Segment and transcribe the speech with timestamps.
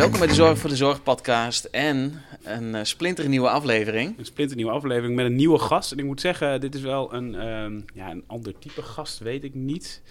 [0.00, 4.18] Welkom bij de Zorg voor de Zorg podcast en een uh, splinternieuwe aflevering.
[4.18, 5.92] Een splinternieuwe aflevering met een nieuwe gast.
[5.92, 9.44] En ik moet zeggen, dit is wel een, um, ja, een ander type gast, weet
[9.44, 10.02] ik niet.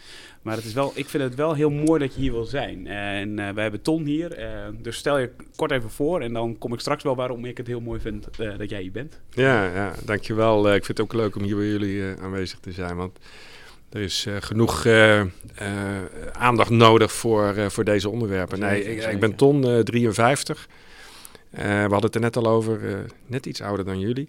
[0.42, 2.88] Maar het is wel, ik vind het wel heel mooi dat je hier wil zijn.
[2.88, 4.46] En uh, wij hebben Ton hier, uh,
[4.82, 7.68] dus stel je kort even voor en dan kom ik straks wel waarom ik het
[7.68, 8.28] heel mooi vind
[8.58, 9.20] dat jij hier bent.
[9.30, 10.74] Ja, ja dankjewel.
[10.74, 13.20] ik vind het ook leuk om hier bij jullie aanwezig te zijn, want...
[13.90, 15.28] Er is uh, genoeg uh, uh,
[16.32, 18.60] aandacht nodig voor, voor deze onderwerpen.
[18.60, 20.68] Nee, ik, ik ben Ton, 53.
[21.50, 24.28] we hadden het er net al over, net iets ouder dan jullie.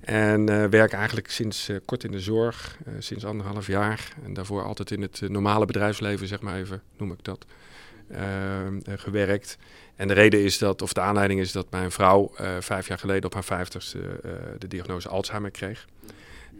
[0.00, 4.08] En werk eigenlijk sinds kort in de zorg, sinds anderhalf jaar.
[4.24, 7.46] En daarvoor altijd in het normale bedrijfsleven, zeg maar even, noem ik dat,
[8.84, 9.58] gewerkt.
[9.96, 13.24] En de reden is dat, of de aanleiding is dat mijn vrouw vijf jaar geleden
[13.24, 13.98] op haar vijftigste
[14.58, 15.86] de diagnose Alzheimer kreeg.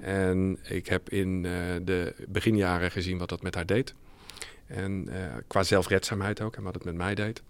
[0.00, 1.52] En ik heb in uh,
[1.82, 3.94] de beginjaren gezien wat dat met haar deed.
[4.66, 5.14] En uh,
[5.46, 7.42] qua zelfredzaamheid ook en wat het met mij deed.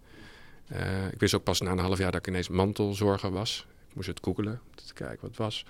[0.73, 3.67] Uh, ik wist ook pas na een half jaar dat ik ineens mantelzorger was.
[3.89, 5.65] Ik moest het googelen om te kijken wat het was.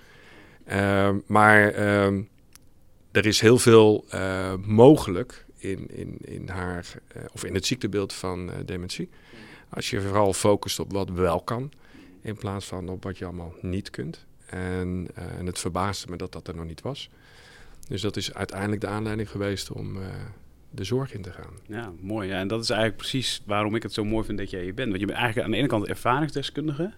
[0.65, 2.21] Ehm, maar ehm,
[3.11, 4.05] er is heel veel
[4.65, 6.93] mogelijk in, in, in haar,
[7.33, 9.09] of in het ziektebeeld van dementie.
[9.69, 11.71] Als je vooral focust op wat wel kan,
[12.21, 14.27] in plaats van op wat je allemaal niet kunt.
[14.49, 17.09] En, uh, en het verbaasde me dat dat er nog niet was.
[17.87, 20.05] Dus dat is uiteindelijk de aanleiding geweest om uh,
[20.69, 21.53] de zorg in te gaan.
[21.67, 22.29] Ja, mooi.
[22.29, 22.39] Ja.
[22.39, 24.87] En dat is eigenlijk precies waarom ik het zo mooi vind dat jij hier bent.
[24.87, 26.93] Want je bent eigenlijk aan de ene kant ervaringsdeskundige.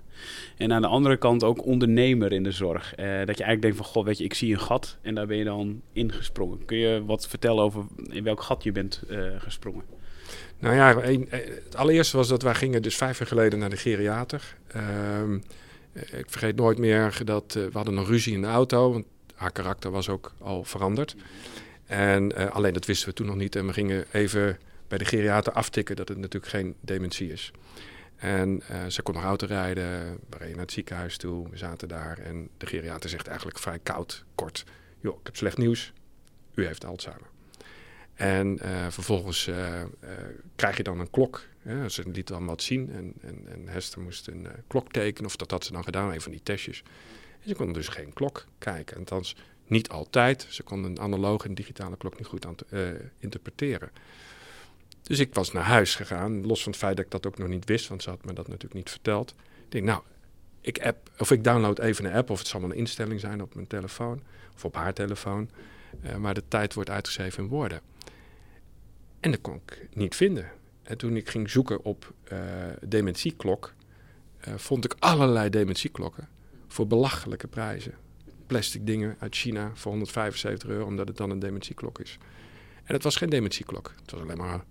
[0.57, 2.91] En aan de andere kant ook ondernemer in de zorg.
[2.91, 4.97] Uh, dat je eigenlijk denkt van, god, weet je, ik zie een gat.
[5.01, 6.65] En daar ben je dan ingesprongen.
[6.65, 9.03] Kun je wat vertellen over in welk gat je bent
[9.37, 9.83] gesprongen?
[10.61, 13.77] Nou ja, een, het allereerste was dat wij gingen dus vijf jaar geleden naar de
[13.77, 14.55] geriater.
[14.75, 15.41] Uh, eh,
[15.93, 18.91] ik vergeet nooit meer dat uh, we hadden een ruzie in de auto.
[18.91, 21.15] Want haar karakter was ook al veranderd.
[21.85, 23.55] En uh, alleen dat wisten we toen nog niet.
[23.55, 27.51] En we gingen even bij de geriater aftikken dat het natuurlijk geen dementie is.
[28.15, 30.19] En ze kon nog auto rijden.
[30.29, 31.49] We reden naar het ziekenhuis toe.
[31.49, 32.17] We zaten daar.
[32.17, 34.65] En de geriater zegt eigenlijk vrij koud, kort.
[34.99, 35.93] Joh, ik heb slecht nieuws.
[36.53, 37.27] U heeft Alzheimer.
[38.21, 40.09] En uh, vervolgens uh, uh,
[40.55, 41.47] krijg je dan een klok.
[41.87, 45.29] Ze liet dan wat zien en, en, en Hester moest een klok tekenen.
[45.29, 46.83] Of dat had ze dan gedaan, een van die testjes.
[47.41, 48.97] En ze kon dus geen klok kijken.
[48.97, 49.35] Althans,
[49.67, 50.47] niet altijd.
[50.49, 52.45] Ze kon een analoge en digitale klok niet goed
[53.19, 53.91] interpreteren.
[55.01, 57.47] Dus ik was naar huis gegaan, los van het feit dat ik dat ook nog
[57.47, 59.35] niet wist, want ze had me dat natuurlijk niet verteld.
[59.65, 60.01] Ik denk, nou,
[60.61, 63.41] ik, app, of ik download even een app, of het zal wel een instelling zijn
[63.41, 64.21] op mijn telefoon,
[64.55, 65.49] of op haar telefoon.
[66.19, 67.90] maar de tijd wordt uitgeschreven in woorden.
[69.21, 70.51] En dat kon ik niet vinden.
[70.83, 72.39] En toen ik ging zoeken op uh,
[72.87, 73.73] dementieklok,
[74.47, 76.29] uh, vond ik allerlei dementieklokken
[76.67, 77.93] voor belachelijke prijzen.
[78.47, 82.17] Plastic dingen uit China voor 175 euro, omdat het dan een dementieklok is.
[82.83, 83.93] En het was geen dementieklok.
[84.01, 84.63] Het was alleen maar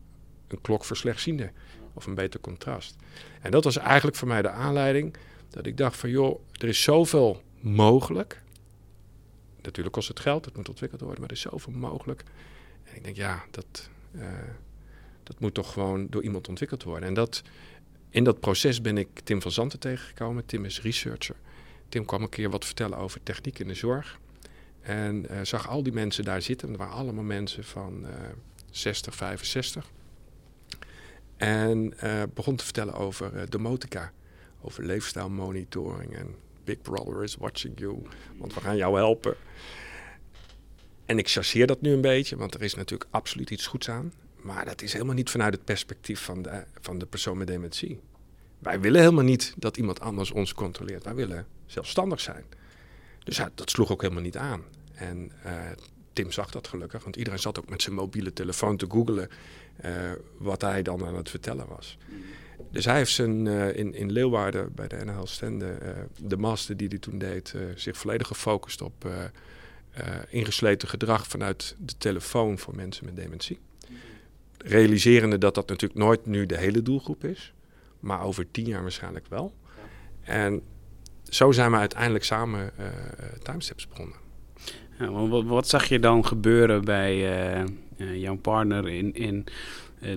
[0.49, 1.53] een klok voor slechtzienden
[1.93, 2.97] of een beter contrast.
[3.41, 5.17] En dat was eigenlijk voor mij de aanleiding
[5.51, 8.43] dat ik dacht van joh, er is zoveel mogelijk.
[9.63, 12.23] Natuurlijk kost het geld, het moet ontwikkeld worden, maar er is zoveel mogelijk.
[12.85, 14.23] En ik denk ja, dat, uh,
[15.23, 17.09] dat moet toch gewoon door iemand ontwikkeld worden.
[17.09, 17.43] En dat,
[18.09, 20.47] in dat proces ben ik Tim van Zanten tegengekomen.
[20.47, 21.37] Tim is researcher.
[21.89, 24.21] Tim kwam een keer wat vertellen over techniek in de zorg.
[24.81, 26.69] En uh, zag al die mensen daar zitten.
[26.69, 28.11] Dat waren allemaal mensen van uh,
[28.71, 29.91] 60, 65.
[31.37, 31.95] En
[32.35, 34.13] begon te vertellen over domotica.
[34.61, 36.35] Over leefstijlmonitoring en
[36.65, 38.03] Big Brother is watching you.
[38.37, 39.35] Want we gaan jou helpen.
[41.11, 44.13] En ik chasseer dat nu een beetje, want er is natuurlijk absoluut iets goeds aan.
[44.37, 48.01] Maar dat is helemaal niet vanuit het perspectief van de, van de persoon met dementie.
[48.59, 51.05] Wij willen helemaal niet dat iemand anders ons controleert.
[51.05, 52.45] Wij willen zelfstandig zijn.
[53.25, 54.63] Dus ja, dat sloeg ook helemaal niet aan.
[54.95, 55.53] En uh,
[56.13, 59.29] Tim zag dat gelukkig, want iedereen zat ook met zijn mobiele telefoon te googlen
[59.85, 59.91] uh,
[60.39, 61.99] wat hij dan aan het vertellen was.
[62.71, 65.79] Dus hij heeft zijn, uh, in, in Leeuwarden bij de NHL Stende,
[66.17, 69.09] de master die hij toen deed, zich volledig gefocust op
[70.29, 73.59] ingesleten gedrag vanuit de telefoon voor mensen met dementie
[74.65, 77.53] realiserende dat dat natuurlijk nooit nu de hele doelgroep is,
[78.01, 79.55] maar over tien jaar waarschijnlijk wel.
[80.23, 80.63] En
[81.29, 82.87] zo zijn we uiteindelijk samen uh,
[83.43, 84.17] Timesteps begonnen.
[85.47, 87.17] Wat, zag je dan gebeuren bij
[87.97, 89.45] uh, jouw partner in, in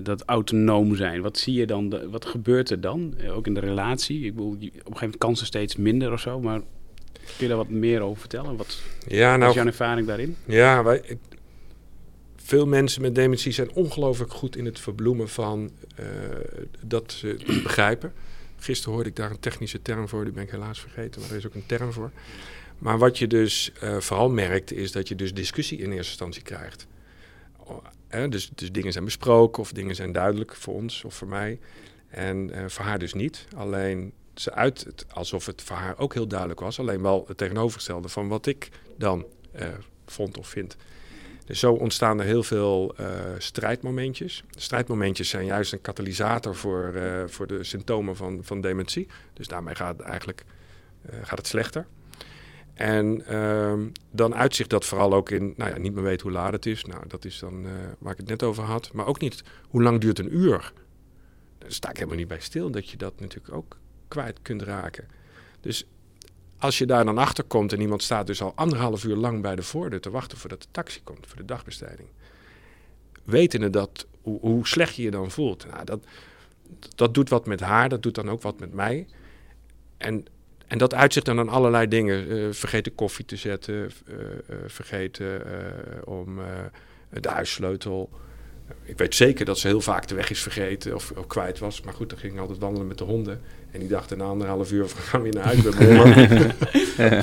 [0.02, 1.22] dat autonoom zijn?
[1.22, 2.10] Wat zie je dan?
[2.10, 3.14] wat gebeurt er dan?
[3.30, 4.24] ook in de relatie?
[4.24, 6.60] Ik bedoel, op een gegeven moment kansen steeds minder of zo, maar
[7.12, 8.56] kun je daar wat meer over vertellen?
[8.56, 10.36] Wat, ja, nou, wat is jouw ervaring daarin?
[10.44, 11.18] Ja, wij,
[12.36, 15.70] veel mensen met dementie zijn ongelooflijk goed in het verbloemen van
[16.00, 16.06] uh,
[16.80, 18.12] dat ze begrijpen.
[18.58, 21.36] Gisteren hoorde ik daar een technische term voor, die ben ik helaas vergeten, maar er
[21.36, 22.10] is ook een term voor.
[22.78, 26.42] Maar wat je dus uh, vooral merkt, is dat je dus discussie in eerste instantie
[26.42, 26.86] krijgt.
[28.14, 31.58] Uh, dus, dus dingen zijn besproken of dingen zijn duidelijk voor ons of voor mij.
[32.08, 33.46] En uh, voor haar dus niet.
[33.56, 36.78] Alleen ze uit alsof het voor haar ook heel duidelijk was.
[36.78, 39.26] Alleen wel het tegenovergestelde van wat ik dan
[39.56, 39.68] uh,
[40.06, 40.76] vond of vind.
[41.44, 43.06] Dus zo ontstaan er heel veel uh,
[43.38, 44.44] strijdmomentjes.
[44.50, 49.06] Strijdmomentjes zijn juist een katalysator voor, uh, voor de symptomen van, van dementie.
[49.32, 50.44] Dus daarmee gaat eigenlijk
[51.22, 51.86] gaat het slechter.
[52.74, 56.52] En ehm, dan uitzicht dat vooral ook in, nou ja, niet meer weten hoe laat
[56.52, 56.84] het is.
[56.84, 57.66] Nou, dat is dan
[57.98, 58.92] waar ik het net over had.
[58.92, 60.72] Maar ook niet hoe lang duurt een uur.
[61.58, 63.76] Daar sta ik helemaal niet bij stil dat je dat natuurlijk ook
[64.14, 65.08] kwijt kunt raken.
[65.60, 65.86] Dus
[66.58, 69.56] als je daar dan achter komt en iemand staat dus al anderhalf uur lang bij
[69.56, 72.08] de voordeur te wachten voordat de taxi komt voor de dagbesteding.
[73.24, 75.66] Wetende dat, hoe, slecht je je dan voelt.
[75.70, 76.04] Nou, dat,
[76.94, 79.06] dat doet wat met haar, dat doet dan ook wat met mij.
[79.96, 80.26] En,
[80.66, 82.54] en dat uitzicht dan aan allerlei dingen.
[82.54, 85.42] Vergeet de koffie te zetten, uh, uh, vergeten
[86.04, 86.38] om
[87.10, 88.10] de huissleutel.
[88.84, 91.80] Ik weet zeker dat ze heel vaak de weg is vergeten of, of kwijt was.
[91.80, 93.40] Maar goed, dan ging ik altijd wandelen met de honden.
[93.70, 97.22] En die dacht na anderhalf uur van gaan we naar huis bij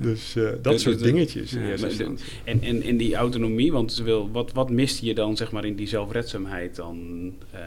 [0.00, 1.50] Dus uh, dat dus, soort dingetjes.
[1.50, 1.58] Ja,
[2.44, 5.64] en, en, en die autonomie, want ze wil, wat, wat miste je dan zeg maar
[5.64, 6.98] in die zelfredzaamheid dan?
[7.54, 7.60] Uh,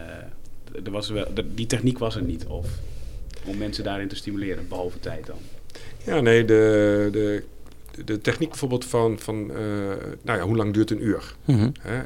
[0.86, 2.68] er was wel, die techniek was er niet, of
[3.46, 5.38] om mensen daarin te stimuleren, behalve tijd dan?
[6.06, 7.44] Ja, nee, de, de,
[8.06, 9.58] de techniek bijvoorbeeld van, van uh,
[10.22, 11.36] nou ja, hoe lang duurt een uur?
[11.46, 11.72] Mm -hmm.
[11.80, 12.02] Hè,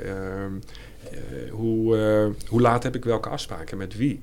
[1.49, 4.21] hoe, hoe laat heb ik welke afspraken met wie?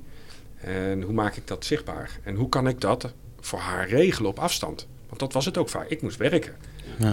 [0.57, 2.19] En hoe maak ik dat zichtbaar?
[2.23, 4.87] En hoe kan ik dat voor haar regelen op afstand?
[5.09, 5.89] Want dat was het ook vaak.
[5.89, 6.55] Ik moest werken.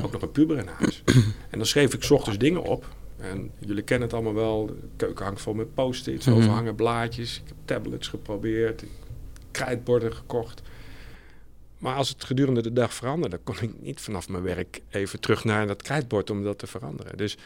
[0.04, 1.04] Ook nog een puber in huis.
[1.50, 2.86] en dan schreef ik ochtends dingen op.
[3.18, 4.66] En jullie kennen het allemaal wel.
[4.66, 7.36] De keuken hangt vol met post-its, mm overhangen blaadjes.
[7.36, 8.84] Ik heb tablets geprobeerd.
[9.52, 10.62] Krijtborden gekocht.
[11.82, 15.44] Maar als het gedurende de dag veranderde, kon ik niet vanaf mijn werk even terug
[15.44, 17.18] naar dat krijtbord om dat te veranderen.
[17.18, 17.38] Dus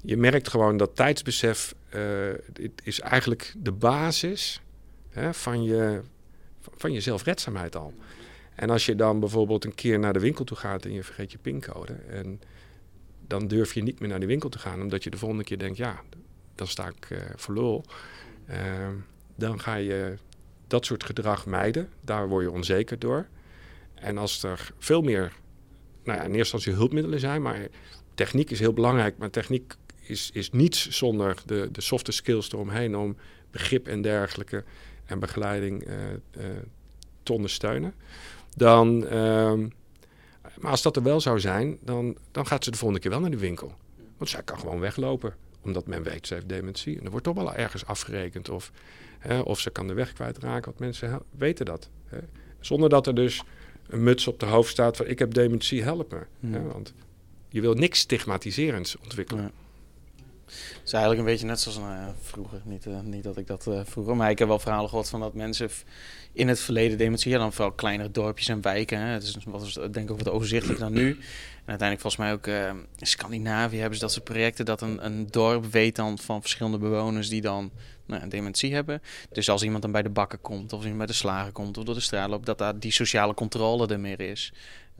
[0.00, 2.34] je merkt gewoon dat tijdsbesef uh,
[2.82, 4.60] is eigenlijk de basis
[5.08, 6.00] hè, van, je,
[6.76, 7.94] van je zelfredzaamheid al.
[8.54, 11.32] En als je dan bijvoorbeeld een keer naar de winkel toe gaat en je vergeet
[11.32, 11.92] je pincode.
[11.92, 12.40] En
[13.26, 15.58] dan durf je niet meer naar de winkel te gaan, omdat je de volgende keer
[15.58, 16.00] denkt, ja,
[16.54, 17.84] dan sta ik uh, voor lul.
[18.50, 18.56] Uh,
[19.34, 20.14] dan ga je
[20.66, 21.88] dat soort gedrag mijden.
[22.00, 23.26] Daar word je onzeker door.
[24.00, 25.32] En als er veel meer,
[26.04, 27.68] nou ja, in eerste instantie hulpmiddelen zijn, maar
[28.14, 29.18] techniek is heel belangrijk.
[29.18, 33.16] Maar techniek is, is niets zonder de, de softe skills eromheen om
[33.50, 34.64] begrip en dergelijke
[35.04, 35.94] en begeleiding uh,
[37.22, 37.94] te ondersteunen.
[38.56, 39.68] Dan, ehm,
[40.58, 43.20] maar als dat er wel zou zijn, dan, dan gaat ze de volgende keer wel
[43.20, 43.72] naar de winkel.
[44.16, 46.98] Want zij kan gewoon weglopen, omdat men weet ze heeft dementie.
[46.98, 48.48] En er wordt toch wel ergens afgerekend.
[48.48, 48.72] Of,
[49.44, 51.88] of ze kan de weg kwijtraken, want mensen weten dat.
[52.04, 52.18] Hè.
[52.60, 53.42] Zonder dat er dus
[53.88, 56.60] een muts op de hoofd staat van ik heb dementie, help me.
[56.72, 56.92] Want
[57.48, 59.42] je wil niks stigmatiserends ontwikkelen.
[59.42, 59.50] Ja.
[60.48, 62.60] Het is eigenlijk een beetje net zoals nou vroeger.
[62.64, 65.20] Niet, uh, niet dat ik dat uh, vroeger, maar ik heb wel verhalen gehoord van
[65.20, 65.70] dat mensen
[66.32, 68.98] in het verleden dementie dan vooral kleinere dorpjes en wijken.
[68.98, 69.06] Hè.
[69.06, 71.10] Het is wat is, denk ik ook wat overzichtelijk dan nu.
[71.10, 75.04] En uiteindelijk volgens mij ook uh, in Scandinavië hebben ze dat soort projecten dat een,
[75.04, 77.70] een dorp weet dan van verschillende bewoners die dan
[78.08, 79.02] nou, dementie hebben.
[79.32, 81.84] Dus als iemand dan bij de bakken komt of iemand bij de slager komt of
[81.84, 84.52] door de straat loopt, dat daar die sociale controle er meer is.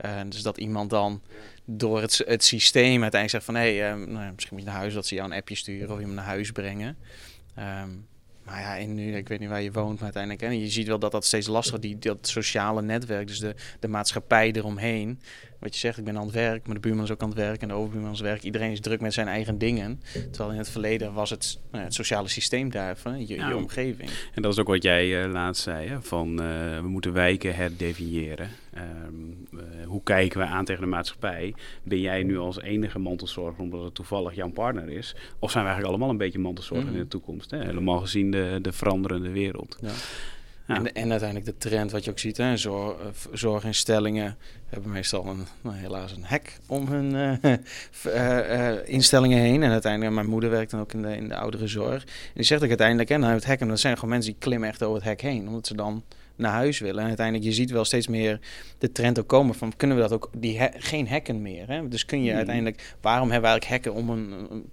[0.05, 1.21] Uh, dus dat iemand dan
[1.65, 4.79] door het, het systeem uiteindelijk zegt van hé, hey, uh, nou, misschien moet je naar
[4.79, 6.97] huis dat ze jou een appje sturen of iemand naar huis brengen.
[7.59, 8.07] Um,
[8.49, 10.43] maar ja, in nu, ik weet niet waar je woont, maar uiteindelijk.
[10.43, 13.87] En je ziet wel dat dat steeds lastiger, die, dat sociale netwerk, dus de, de
[13.87, 15.19] maatschappij eromheen.
[15.59, 17.37] Wat je zegt, ik ben aan het werk, maar de buurman is ook aan het
[17.37, 18.43] werk en de overbuurman is aan het werk.
[18.45, 20.01] Iedereen is druk met zijn eigen dingen.
[20.11, 24.09] Terwijl in het verleden was het, nou, het sociale systeem daar, van je, je omgeving.
[24.33, 26.01] En dat is ook wat jij uh, laatst zei, hè?
[26.01, 28.49] van uh, we moeten wijken herdefiniëren.
[28.77, 31.53] Um, uh, hoe kijken we aan tegen de maatschappij?
[31.83, 35.15] Ben jij nu als enige mantelzorger omdat het toevallig jouw partner is?
[35.39, 36.93] Of zijn we eigenlijk allemaal een beetje mantelzorger mm.
[36.93, 37.51] in de toekomst?
[37.51, 37.63] Hè?
[37.63, 39.77] Helemaal gezien de, de veranderende wereld.
[39.81, 39.91] Ja.
[40.69, 40.75] Ja.
[40.75, 42.97] En, en, uiteindelijk de trend wat je ook ziet, hè, zorg,
[43.33, 47.53] zorginstellingen hebben meestal een, nou, helaas een hek om hun uh,
[48.05, 49.63] uh, uh, instellingen heen.
[49.63, 52.03] En uiteindelijk, mijn moeder werkt dan ook in de, in de oudere zorg.
[52.03, 54.39] En die zegt ook uiteindelijk, hè, nou, het hek, en dat zijn gewoon mensen die
[54.39, 56.03] klimmen echt over het hek heen, omdat ze dan
[56.39, 57.01] naar huis willen.
[57.01, 58.39] En uiteindelijk, je ziet wel steeds meer
[58.77, 61.67] de trend ook komen van, kunnen we dat ook, die geen hekken meer.
[61.67, 61.87] Hè?
[61.87, 62.37] Dus kun je hmm.
[62.37, 64.69] uiteindelijk, waarom hebben we eigenlijk hekken om een, een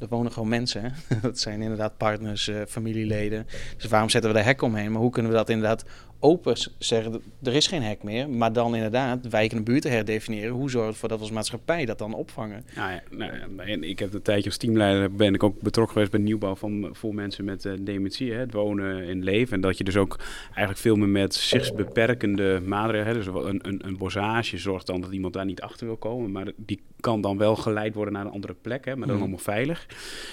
[0.00, 0.82] er wonen gewoon mensen.
[0.82, 0.88] Hè?
[1.28, 3.46] Dat zijn inderdaad partners, uh, familieleden.
[3.76, 4.92] Dus waarom zetten we de hek omheen?
[4.92, 5.84] Maar hoe kunnen we dat inderdaad
[6.22, 7.22] open zeggen?
[7.42, 8.28] Er is geen hek meer.
[8.28, 10.50] Maar dan inderdaad wijkende buurten herdefiniëren.
[10.50, 12.64] Hoe zorgt ervoor dat we als maatschappij dat dan opvangen?
[12.74, 16.20] Nou ja, nou, ik heb een tijdje als teamleider ben ik ook betrokken geweest bij
[16.20, 18.32] nieuwbouw van voor mensen met uh, dementie.
[18.32, 18.38] Hè?
[18.38, 19.54] Het wonen in leven.
[19.54, 23.14] En dat je dus ook eigenlijk veel meer met zichtsbeperkende maatregelen.
[23.14, 26.32] Dus een, een, een bosage zorgt dan dat iemand daar niet achter wil komen.
[26.32, 29.22] Maar die kan dan wel geleid worden naar een andere plek, hè, maar dan mm.
[29.22, 29.86] allemaal veilig.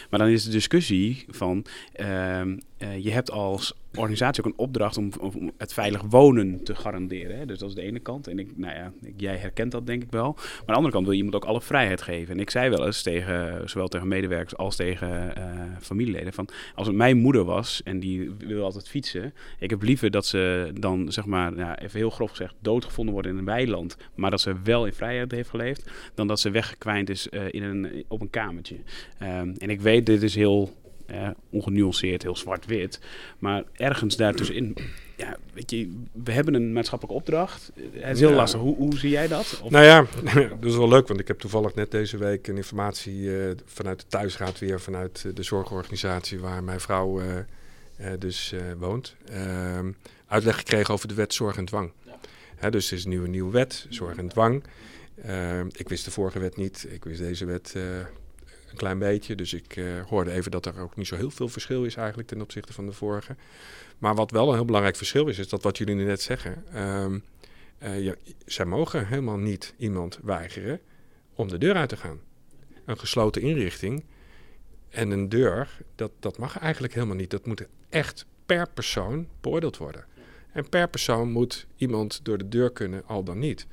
[0.10, 1.66] Maar dan is de discussie van,
[2.00, 2.42] uh,
[2.80, 7.38] eh, je hebt als organisatie ook een opdracht om, om het veilig wonen te garanderen.
[7.38, 7.46] Hè?
[7.46, 8.28] Dus dat is de ene kant.
[8.28, 10.34] En ik, nou ja, jij herkent dat denk ik wel.
[10.34, 12.34] Maar aan de andere kant wil je iemand ook alle vrijheid geven.
[12.34, 15.44] En ik zei wel eens tegen, zowel tegen medewerkers als tegen uh,
[15.80, 20.12] familieleden, van als het mijn moeder was en die wil altijd fietsen, ik heb liever
[20.12, 23.98] dat ze dan, zeg maar, nou, even heel grof gezegd, doodgevonden wordt in een weiland,
[24.16, 27.64] maar dat ze wel in vrijheid heeft geleefd, dan dat ze weggekwijnd is uh, in
[27.64, 28.76] een, op een kamertje.
[29.22, 30.78] Um, en ik weet, dit is heel
[31.12, 33.00] uh, ongenuanceerd, heel zwart-wit.
[33.40, 34.76] Maar ergens daartussenin,
[35.16, 35.92] ja, weet je,
[36.24, 37.72] we hebben een maatschappelijke opdracht.
[37.92, 38.36] Het is heel ja.
[38.36, 38.60] lastig.
[38.60, 39.60] Hoe, hoe, zie jij dat?
[39.64, 39.72] Of?
[39.72, 40.06] Nou ja,
[40.60, 44.00] dat is wel leuk, want ik heb toevallig net deze week een informatie uh, vanuit
[44.00, 47.28] de thuisraad weer, vanuit de zorgorganisatie waar mijn vrouw uh,
[48.20, 49.92] dus woont, ehm,
[50.28, 51.92] uitleg gekregen over de wet zorg en dwang.
[52.06, 52.20] Ja.
[52.56, 54.64] Hè, dus er is nu een nieuwe wet, zorg en dwang.
[55.24, 57.76] Ehm, ik wist de vorige wet niet, ik wist deze wet
[58.70, 59.36] een klein beetje.
[59.36, 62.28] Dus ik uh, hoorde even dat er ook niet zo heel veel verschil is eigenlijk
[62.28, 63.36] ten opzichte van de vorige.
[63.98, 66.64] Maar wat wel een heel belangrijk verschil is, is dat wat jullie net zeggen.
[66.84, 67.24] Um,
[68.46, 70.80] zij mogen helemaal niet iemand weigeren
[71.36, 72.20] om de deur uit te gaan.
[72.86, 74.04] Een gesloten inrichting
[74.90, 77.30] en een deur, dat, dat mag eigenlijk helemaal niet.
[77.30, 80.06] Dat moet echt per persoon beoordeeld worden.
[80.52, 83.68] En per persoon moet iemand door de deur kunnen, al dan niet.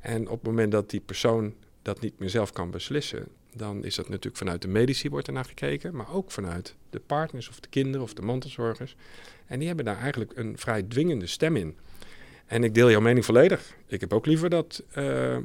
[0.00, 3.94] En op het moment dat die persoon dat niet meer zelf kan beslissen, dan is
[3.94, 7.60] dat natuurlijk vanuit de medici wordt er naar gekeken, maar ook vanuit de partners of
[7.60, 8.96] de kinderen of de mantelzorgers.
[9.46, 11.76] En die hebben daar eigenlijk een vrij dwingende stem in.
[12.46, 13.74] En ik deel jouw mening volledig.
[13.86, 15.42] Ik heb ook liever dat, uh, uh,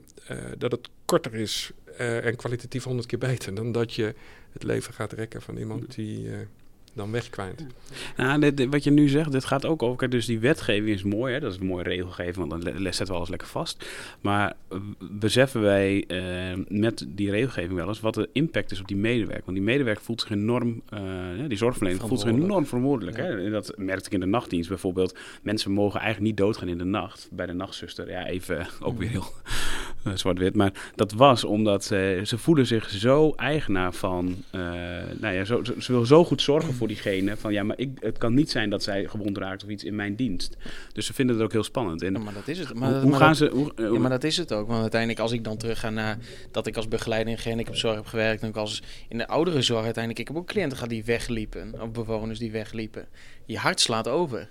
[0.57, 4.15] dat het korter is uh, en kwalitatief honderd keer beter dan dat je
[4.51, 6.29] het leven gaat rekken van iemand die
[6.95, 7.65] dan wegkwijnt.
[8.17, 10.09] Nou, dit, dit, wat je nu zegt, dit gaat ook over.
[10.09, 11.39] Dus die wetgeving is mooi, hè?
[11.39, 13.89] dat is een mooie regelgeving, want dan zetten we alles lekker vast.
[14.21, 14.53] Maar
[14.99, 19.45] beseffen wij uh, met die regelgeving wel eens wat de impact is op die medewerker?
[19.45, 20.99] Want die medewerker voelt zich enorm, uh,
[21.47, 23.17] die zorgverlener voelt zich enorm vermoedelijk.
[23.17, 23.23] Ja.
[23.23, 23.49] Hè?
[23.49, 25.17] Dat merkte ik in de nachtdienst bijvoorbeeld.
[25.41, 28.09] Mensen mogen eigenlijk niet doodgaan in de nacht bij de nachtzuster.
[28.09, 29.25] Ja, even ook weer heel
[30.13, 30.55] zwart-wit.
[30.55, 34.35] Maar dat was omdat ze, ze voelen zich zo eigenaar van.
[34.51, 34.61] Uh,
[35.19, 37.37] nou ja, zo, ze, ze wil zo goed zorgen voor diegene.
[37.37, 39.95] Van ja, maar ik, het kan niet zijn dat zij gewond raakt of iets in
[39.95, 40.57] mijn dienst.
[40.93, 42.01] Dus ze vinden het ook heel spannend.
[42.01, 42.73] En ja, maar dat is het.
[42.73, 43.49] Maar, hoe, hoe maar gaan dat, ze.
[43.49, 44.67] Hoe, ja, maar dat is het ook.
[44.67, 46.17] Want uiteindelijk, als ik dan terug ga naar
[46.51, 48.41] dat ik als begeleider in gehandicaptenzorg heb gewerkt.
[48.41, 50.19] En ook als in de oudere zorg uiteindelijk.
[50.19, 51.81] Ik heb ook cliënten gehad die wegliepen.
[51.81, 53.07] Of bewoners die wegliepen.
[53.45, 54.49] Je hart slaat over.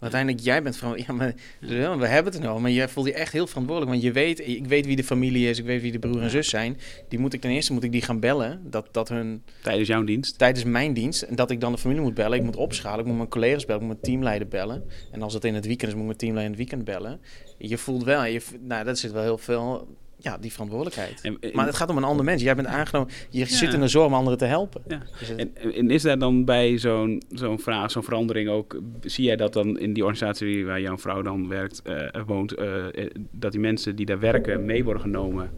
[0.00, 1.98] Uiteindelijk, jij bent van, ja, maar ja.
[1.98, 3.92] we hebben het nou, maar jij voelt je echt heel verantwoordelijk.
[3.92, 6.30] Want je weet, ik weet wie de familie is, ik weet wie de broer en
[6.30, 6.78] zus zijn.
[7.08, 8.60] Die moet ik ten eerste moet ik die gaan bellen.
[8.70, 9.42] Dat, dat hun.
[9.62, 10.38] Tijdens jouw dienst?
[10.38, 11.22] Tijdens mijn dienst.
[11.22, 12.38] En dat ik dan de familie moet bellen.
[12.38, 14.84] Ik moet opschalen, ik moet mijn collega's bellen, ik moet mijn teamleider bellen.
[15.12, 17.20] En als het in het weekend is, moet ik mijn teamleider in het weekend bellen.
[17.58, 19.88] Je voelt wel, je, nou, dat zit wel heel veel
[20.22, 21.20] ja, die verantwoordelijkheid.
[21.20, 22.42] En, en, maar het gaat om een ander mens.
[22.42, 23.46] Jij bent aangenomen, je ja.
[23.46, 24.82] zit in de zorg om anderen te helpen.
[24.88, 25.02] Ja.
[25.18, 25.38] Dus het...
[25.38, 29.52] en, en, is daar dan bij zo'n zo'n vraag, zo'n verandering ook, zie jij dat
[29.52, 32.84] dan in die organisatie waar jouw vrouw dan werkt, uh, woont, uh,
[33.30, 35.50] dat die mensen die daar werken mee worden genomen?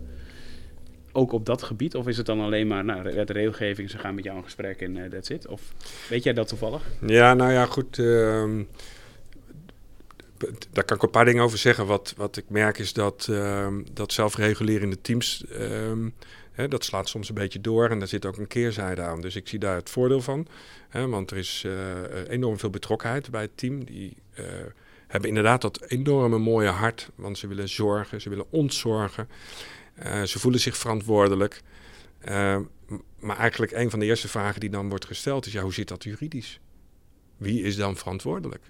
[1.12, 1.94] Ook op dat gebied?
[1.94, 4.80] Of is het dan alleen maar, nou, de regelgeving, ze gaan met jou in gesprek
[4.80, 5.46] en uh, that's it?
[5.46, 5.74] Of
[6.08, 6.82] weet jij dat toevallig?
[7.06, 7.98] Ja, nou ja, goed.
[7.98, 8.44] Uh,
[10.70, 11.86] daar kan ik een paar dingen over zeggen.
[11.86, 16.14] Wat, wat ik merk is dat, um, dat zelfregulerende teams, um,
[16.52, 19.20] hè, dat slaat soms een beetje door en daar zit ook een keerzijde aan.
[19.20, 20.46] Dus ik zie daar het voordeel van.
[20.88, 21.74] Hè, want er is uh,
[22.28, 23.84] enorm veel betrokkenheid bij het team.
[23.84, 24.44] Die uh,
[25.06, 29.28] hebben inderdaad dat enorme mooie hart, want ze willen zorgen, ze willen ontzorgen.
[30.24, 31.62] Ze voelen zich verantwoordelijk.
[33.18, 35.88] maar eigenlijk een van de eerste vragen die dan wordt gesteld is, ja, hoe zit
[35.88, 36.60] dat juridisch?
[37.36, 38.62] Wie is dan verantwoordelijk?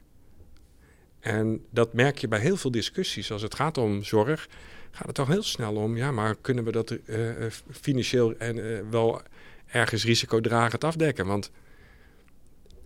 [1.23, 3.33] En dat merk je bij heel veel discussies.
[3.33, 4.49] Als het gaat om zorg,
[4.91, 7.31] gaat het toch heel snel om, ja, maar kunnen we dat uh,
[7.71, 9.23] financieel en uh, wel
[9.67, 11.26] ergens risicodragend afdekken?
[11.26, 11.50] Want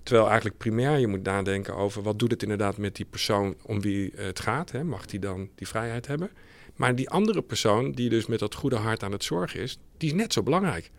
[0.03, 3.81] terwijl eigenlijk primair je moet nadenken over wat doet het inderdaad met die persoon om
[3.81, 4.71] wie het gaat.
[4.71, 4.85] Hè?
[4.85, 6.31] Mag die dan die vrijheid hebben?
[6.75, 10.09] Maar die andere persoon, die dus met dat goede hart aan het zorgen is, die
[10.09, 10.91] is net zo belangrijk.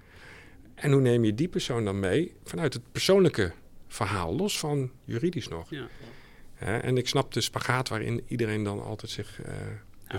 [0.76, 3.54] En hoe neem je die persoon dan mee vanuit het persoonlijke
[3.88, 5.70] verhaal, los van juridisch nog?
[5.70, 5.88] Ja.
[6.58, 6.78] Hè?
[6.78, 9.48] En ik snap de spagaat waarin iedereen dan altijd zich uh,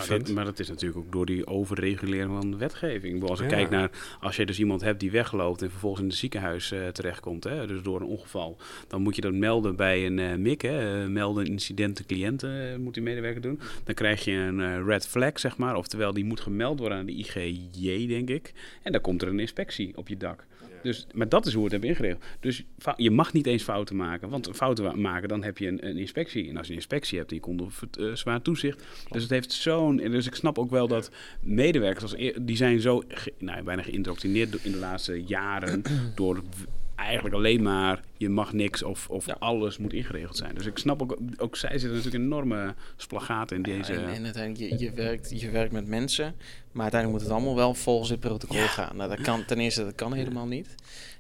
[0.09, 3.29] dat, maar dat is natuurlijk ook door die overregulering van de wetgeving.
[3.29, 3.57] Als ik ja.
[3.57, 3.91] kijk naar,
[4.21, 7.67] als je dus iemand hebt die wegloopt en vervolgens in het ziekenhuis uh, terechtkomt, hè,
[7.67, 8.57] dus door een ongeval,
[8.89, 13.03] dan moet je dat melden bij een uh, MIC, hè, melden incidenten cliënten, moet die
[13.03, 13.61] medewerker doen.
[13.85, 17.13] Dan krijg je een red flag, zeg maar, oftewel die moet gemeld worden aan de
[17.13, 18.53] IGJ, denk ik.
[18.83, 20.47] En dan komt er een inspectie op je dak.
[20.89, 22.25] Dus, maar dat is hoe we het hebben ingeregeld.
[22.41, 22.65] Dus
[22.97, 24.29] je mag niet eens fouten maken.
[24.29, 26.49] Want fouten maken, dan heb je een, een inspectie.
[26.49, 28.85] En als je een inspectie hebt, die komt op uh, zwaar toezicht.
[29.11, 29.97] Dus het heeft zo'n...
[29.97, 34.65] Dus ik snap ook wel dat medewerkers, als, die zijn zo ge, nou, bijna geïndoctrineerd
[34.65, 35.83] in de laatste jaren
[36.15, 36.43] door
[36.99, 39.37] eigenlijk alleen maar je mag niks of, of Ja.
[39.39, 40.55] alles moet ingeregeld zijn.
[40.55, 43.93] Dus ik snap ook, ook zij zitten natuurlijk een enorme splagaat in deze...
[43.93, 46.35] Ja, en, en uiteindelijk, je, je, werkt, je werkt met mensen,
[46.73, 48.97] maar uiteindelijk moet het allemaal wel volgens het protocol gaan.
[48.97, 50.75] Nou, dat kan, ten eerste, dat kan helemaal niet.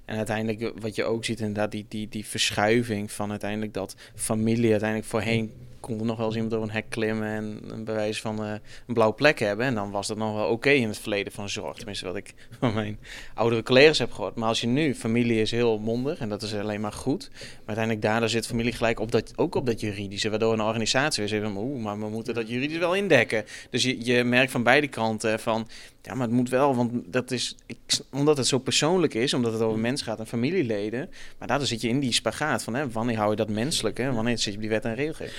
[0.04, 4.70] En uiteindelijk, wat je ook ziet, inderdaad, die, die, die verschuiving van uiteindelijk dat familie,
[4.70, 8.20] uiteindelijk voorheen kon er nog wel eens iemand door een hek klimmen en een bewijs
[8.20, 8.52] van eh,
[8.86, 9.66] een blauwe plek hebben.
[9.66, 11.76] En dan was dat nog wel oké in het verleden van zorg.
[11.76, 12.98] Tenminste, wat ik van mijn
[13.34, 14.34] oudere collega's heb gehoord.
[14.34, 17.28] Maar als je nu, familie is heel mondig en dat is alleen maar goed.
[17.30, 20.30] Maar uiteindelijk daardoor zit familie gelijk op dat, ook op dat juridische.
[20.30, 23.44] Waardoor een organisatie weer zegt oeh, maar we moeten dat juridisch wel indekken.
[23.70, 25.68] Dus je, je merkt van beide kanten van,
[26.08, 27.76] ja, maar het moet wel, want dat is, ik,
[28.12, 31.10] omdat het zo persoonlijk is, omdat het over mensen gaat en familieleden.
[31.38, 34.12] Maar daardoor zit je in die spagaat van, hè, wanneer hou je dat menselijk, hè?
[34.12, 35.36] wanneer zit je die wet en regelgeving.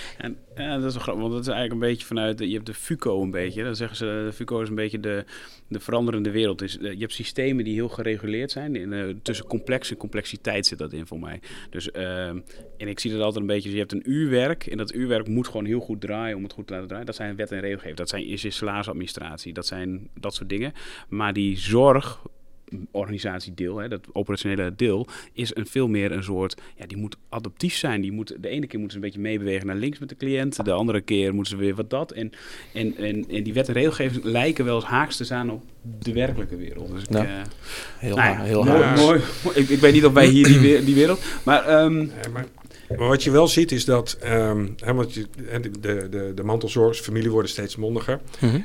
[0.53, 2.65] En dat is wel grappig, want dat is eigenlijk een beetje vanuit, de- je hebt
[2.65, 5.25] de FUCO een beetje, dan zeggen ze, de FUCO is een beetje de,
[5.67, 6.59] de veranderende wereld.
[6.59, 10.65] Dus, eh, je hebt systemen die heel gereguleerd zijn, in, eh, tussen complex en complexiteit
[10.65, 11.39] zit dat in voor mij.
[11.69, 12.39] Dus, ehm,
[12.77, 15.47] en ik zie dat altijd een beetje, je hebt een uurwerk en dat uurwerk moet
[15.47, 17.05] gewoon heel goed draaien om het goed te laten draaien.
[17.05, 20.57] Dat zijn wet en regelgeving, dat zijn, is je salarisadministratie, dat zijn dat soort dingen.
[21.10, 22.22] Maar die zorg
[22.92, 27.75] organisatiedeel, hè, dat operationele deel, is een veel meer een soort, ja, die moet adaptief
[27.75, 28.01] zijn.
[28.01, 30.66] Die moet, de ene keer moeten ze een beetje meebewegen naar links met de cliënt,
[30.66, 32.12] de andere keer moeten ze weer wat dat.
[32.12, 32.32] En,
[32.74, 35.63] en, en, en die wet en regelgeving lijken wel eens haaks te staan op
[36.00, 36.92] de werkelijke wereld.
[36.92, 37.25] Dus ik, Ja.
[37.25, 37.42] eh,
[37.98, 38.63] Heel, nou ja, heel
[38.96, 39.22] mooi.
[39.54, 42.46] Ik, ik weet niet of wij hier die, die wereld, maar ehm, Eh, maar,
[42.98, 45.27] maar wat je wel ziet is dat ehm, hè, want je,
[45.79, 48.19] de, de, de, mantelzorgers, familie worden steeds mondiger.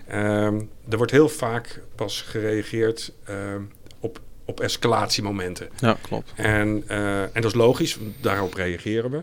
[0.06, 3.62] Ehm, er wordt heel vaak pas gereageerd ehm,
[4.00, 5.68] op, op escalatiemomenten.
[5.78, 6.32] Ja, klopt.
[6.34, 9.22] En, eh, en dat is logisch, daarop reageren we.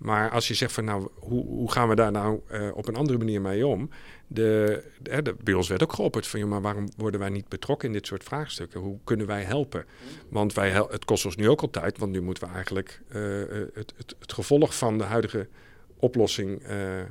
[0.00, 2.96] Maar als je zegt van nou, hoe, hoe gaan we daar nou eh, op een
[2.96, 3.90] andere manier mee om?
[4.26, 7.88] De, de, bij ons werd ook geopperd van, joh, maar waarom worden wij niet betrokken
[7.88, 8.80] in dit soort vraagstukken?
[8.80, 9.84] Hoe kunnen wij helpen?
[10.28, 13.42] Want wij, het kost ons nu ook al tijd, want nu moeten we eigenlijk eh,
[13.42, 15.48] eh, het, het, het gevolg van de huidige
[15.96, 16.62] oplossing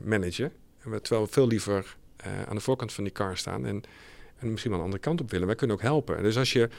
[0.03, 0.51] managen.
[1.01, 1.95] Terwijl we veel liever
[2.47, 3.83] aan de voorkant van die kar staan en,
[4.37, 5.47] en misschien wel een andere kant op willen.
[5.47, 6.23] Wij kunnen ook helpen.
[6.23, 6.69] Dus als je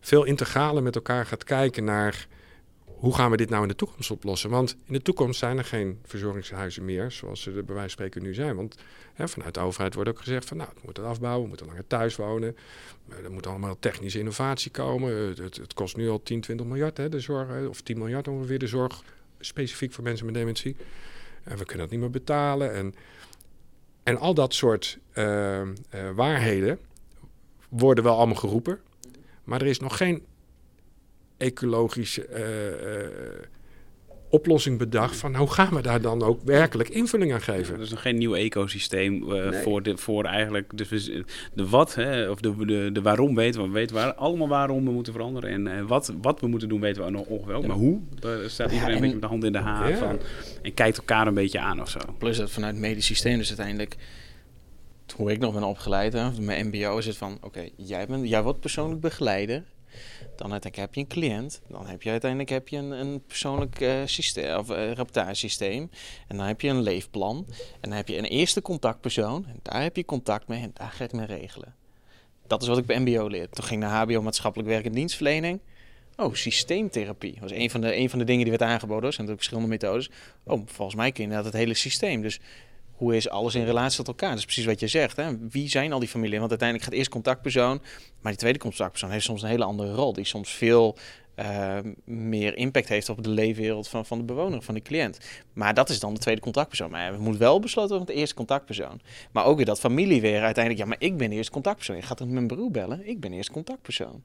[0.00, 2.26] veel integraler met elkaar gaat kijken naar
[3.04, 4.50] hoe gaan we dit nou in de toekomst oplossen?
[4.50, 8.22] Want in de toekomst zijn er geen verzorgingshuizen meer zoals ze er bij wijze spreken
[8.22, 8.56] nu zijn.
[8.56, 8.74] Want
[9.14, 11.86] hè, vanuit de overheid wordt ook gezegd van nou, we moeten afbouwen, we moeten langer
[11.86, 12.56] thuis wonen.
[13.24, 15.12] Er moet allemaal technische innovatie komen.
[15.14, 18.58] Het, het, kost nu al 10, 20 miljard, hè, de zorg, of 10 miljard ongeveer
[18.58, 19.02] de zorg
[19.40, 20.76] specifiek voor mensen met dementie.
[21.42, 22.72] En we kunnen dat niet meer betalen.
[22.72, 22.94] En,
[24.02, 25.66] en al dat soort eh, eh,
[26.14, 26.78] waarheden
[27.68, 28.80] worden wel allemaal geroepen.
[29.44, 30.24] Maar er is nog geen
[31.44, 33.08] ecologische eh, eh,
[34.30, 37.74] oplossing bedacht van hoe gaan we daar dan ook werkelijk invulling aan geven.
[37.74, 39.62] er is nog geen nieuw ecosysteem eh, Nee.
[39.62, 43.66] voor, de, voor eigenlijk de, wat, hè, of de, de, de waarom weten we.
[43.66, 45.50] We weten waar, allemaal waarom we moeten veranderen.
[45.50, 47.66] En eh, wat, wat we moeten doen weten we nog ongeveer.
[47.66, 49.96] Maar hoe, daar staat iedereen en- een beetje met de hand in de haar Ja.
[49.96, 50.18] van.
[50.62, 51.98] En kijkt elkaar een beetje aan of zo.
[52.18, 53.96] Plus dat vanuit het medisch systeem dus uiteindelijk,
[55.16, 58.42] hoe ik nog ben opgeleid, hè, mijn mbo is het van, oké, jij, bent, jij
[58.42, 59.62] wordt persoonlijk begeleider.
[60.36, 61.60] Dan heb je een cliënt.
[61.68, 65.90] Dan heb je uiteindelijk heb je een, een persoonlijk eh, systeem, of uh, rapportagesysteem.
[66.28, 67.46] En dan heb je een leefplan.
[67.48, 69.46] En dan heb je een eerste contactpersoon.
[69.46, 71.74] En daar heb je contact mee en daar ga ik mee regelen.
[72.46, 73.48] Dat is wat ik bij mbo leer.
[73.50, 75.60] Toen ging ik naar hbo maatschappelijk werk en dienstverlening.
[76.16, 77.32] Oh, systeemtherapie.
[77.32, 79.04] Dat was een van, de, een van de dingen die werd aangeboden.
[79.08, 80.10] Er zijn natuurlijk verschillende methodes.
[80.44, 82.22] Oh, volgens mij kun je inderdaad het hele systeem.
[82.22, 82.40] Dus
[82.94, 84.28] hoe is alles in relatie tot elkaar?
[84.28, 85.16] Dat is precies wat je zegt.
[85.16, 85.48] Hè?
[85.48, 86.38] Wie zijn al die familie?
[86.38, 87.82] Want uiteindelijk gaat eerst contactpersoon.
[88.20, 90.12] Maar die tweede contactpersoon heeft soms een hele andere rol.
[90.12, 90.96] Die soms veel
[91.36, 95.18] uh, meer impact heeft op de leefwereld van, van de bewoner, van de cliënt.
[95.52, 96.90] Maar dat is dan de tweede contactpersoon.
[96.90, 99.00] Maar we moeten wel besloten worden met de eerste contactpersoon.
[99.32, 100.84] Maar ook weer dat familie weer uiteindelijk.
[100.84, 101.96] Ja, maar ik ben de eerste contactpersoon.
[101.96, 103.08] Je gaat toch mijn broer bellen?
[103.08, 104.22] Ik ben de eerste contactpersoon.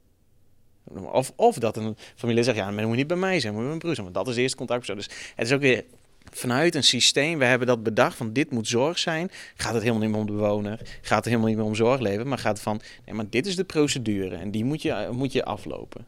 [1.11, 3.69] Of, of dat een familie zegt, ja, maar moet niet bij mij zijn, moet bij
[3.69, 4.05] mijn broer zijn.
[4.05, 4.97] Want dat is de eerste contactpersoon.
[4.97, 5.85] Dus het is ook weer
[6.31, 9.29] vanuit een systeem, we hebben dat bedacht van dit moet zorg zijn.
[9.55, 11.99] Gaat het helemaal niet meer om de bewoner, gaat het helemaal niet meer om zorg
[11.99, 15.31] leveren, maar gaat van, nee, maar dit is de procedure en die moet je, moet
[15.31, 16.05] je aflopen.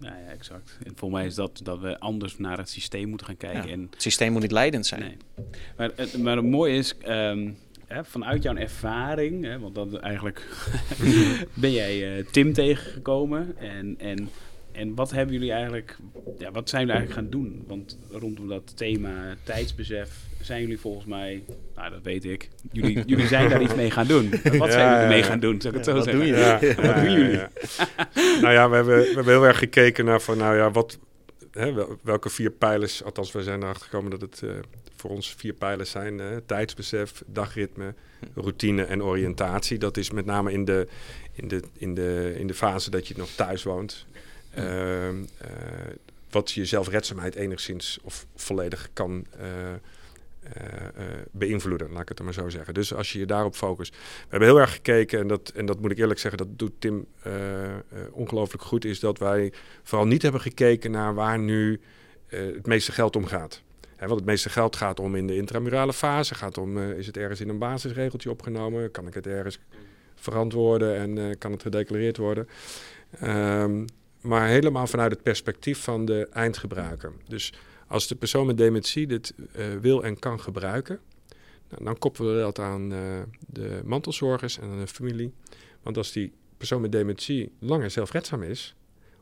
[0.00, 0.78] Ja, ja, exact.
[0.84, 3.66] En voor mij is dat dat we anders naar het systeem moeten gaan kijken.
[3.66, 5.00] Ja, en, het systeem moet niet leidend zijn.
[5.00, 5.16] Nee.
[5.76, 10.46] Maar, het, maar het mooie is, um, hè, vanuit jouw ervaring, hè, want dat eigenlijk
[11.54, 14.28] ben jij uh, Tim tegengekomen en, en
[14.76, 15.96] en wat hebben jullie eigenlijk,
[16.38, 17.64] ja, wat zijn jullie eigenlijk gaan doen?
[17.66, 20.10] Want rondom dat thema tijdsbesef
[20.40, 21.42] zijn jullie volgens mij,
[21.76, 24.30] nou dat weet ik, jullie, jullie zijn daar iets mee gaan doen.
[24.30, 25.60] Wat ja, zijn jullie ja, mee gaan doen?
[25.60, 26.24] Zou ik het zo wat zeggen?
[26.24, 26.36] Doe je?
[26.36, 27.40] Ja, wat doen jullie?
[28.42, 30.98] nou ja, we hebben, we hebben heel erg gekeken naar van, nou ja, wat,
[31.52, 34.50] hè, welke vier pijlers, althans we zijn erachter gekomen dat het uh,
[34.96, 36.18] voor ons vier pijlers zijn.
[36.18, 37.94] Uh, tijdsbesef, dagritme,
[38.34, 39.78] routine en oriëntatie.
[39.78, 40.88] Dat is met name in de,
[41.32, 44.06] in de, in de, in de fase dat je nog thuis woont.
[44.56, 45.50] Ehm, eh,
[46.30, 49.80] wat je zelfredzaamheid enigszins of volledig kan eh, eh,
[51.30, 52.74] beïnvloeden, laat ik het maar zo zeggen.
[52.74, 53.94] Dus als je je daarop focust.
[53.94, 56.72] We hebben heel erg gekeken, en dat, en dat moet ik eerlijk zeggen, dat doet
[56.78, 57.06] Tim
[58.10, 61.80] ongelooflijk goed, is dat wij vooral niet hebben gekeken naar waar nu
[62.26, 63.62] het meeste geld om gaat.
[63.96, 67.16] Hè, want het meeste geld gaat om in de intramurale fase, gaat om, is het
[67.16, 69.58] ergens in een basisregeltje opgenomen, kan ik het ergens
[70.14, 72.48] verantwoorden en kan het gedeclareerd worden.
[73.20, 73.84] Ehm,
[74.26, 77.12] maar helemaal vanuit het perspectief van de eindgebruiker.
[77.28, 77.52] Dus
[77.86, 81.00] als de persoon met dementie dit eh, wil en kan gebruiken,
[81.68, 82.98] nou, dan koppelen we dat aan eh,
[83.46, 85.32] de mantelzorgers en aan de familie.
[85.82, 88.74] Want als die persoon met dementie langer zelfredzaam is,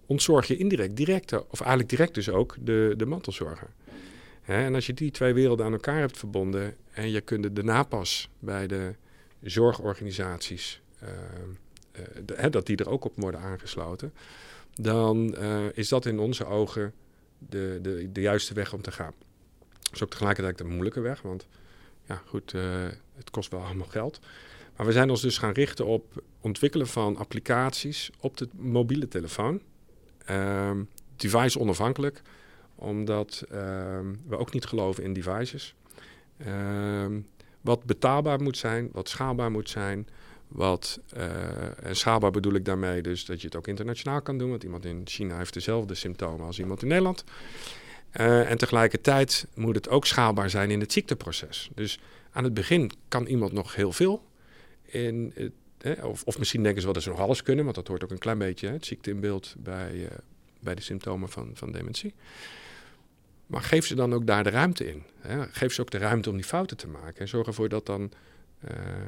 [0.07, 3.69] ontzorg je indirect, direct, of eigenlijk direct dus ook, de, de mantelzorger.
[4.43, 7.62] Hè, en als je die twee werelden aan elkaar hebt verbonden en je kunt de
[7.62, 8.95] napas bij de
[9.43, 11.09] zorgorganisaties, eh,
[12.35, 14.12] hè, dat die er ook op worden aangesloten,
[14.75, 16.93] dan eh, is dat in onze ogen
[17.39, 19.13] de, de, de juiste weg om te gaan.
[19.83, 21.47] Dat is ook tegelijkertijd een moeilijke weg, want
[22.07, 24.21] ja, goed, eh, het kost wel allemaal geld.
[24.77, 29.61] Maar we zijn ons dus gaan richten op ontwikkelen van applicaties op de mobiele telefoon.
[30.25, 30.83] Ehm,
[31.17, 32.23] device onafhankelijk,
[32.75, 35.75] omdat ehm, we ook niet geloven in devices.
[36.37, 37.21] Ehm,
[37.61, 40.09] wat betaalbaar moet zijn, wat schaalbaar moet zijn.
[40.55, 44.51] Wat, eh, en schaalbaar bedoel ik daarmee dus dat je het ook internationaal kan doen.
[44.51, 47.25] Want iemand in China heeft dezelfde symptomen als iemand in Nederland.
[48.11, 51.71] Eh, en tegelijkertijd moet het ook schaalbaar zijn in het ziekteproces.
[51.75, 54.23] Dus aan het begin kan iemand nog heel veel.
[54.85, 55.35] In
[56.03, 58.11] of, of misschien denken ze wel dat ze nog alles kunnen, want dat hoort ook
[58.11, 60.19] een klein beetje, hè, het ziekte in beeld bij, eh,
[60.61, 62.14] bij de symptomen van, van dementie.
[63.47, 65.03] Maar geef ze dan ook daar de ruimte in.
[65.21, 65.47] Hè.
[65.47, 67.21] Geef ze ook de ruimte om die fouten te maken.
[67.21, 68.12] En zorg ervoor dat dan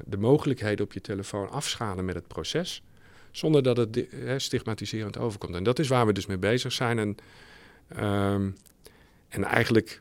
[0.04, 2.82] de mogelijkheden op je telefoon afschalen met het proces.
[3.30, 5.54] Zonder dat het stigmatiserend overkomt.
[5.54, 6.98] En dat is waar we dus mee bezig zijn.
[6.98, 7.16] En,
[7.88, 8.50] ehm,
[9.28, 10.00] en eigenlijk,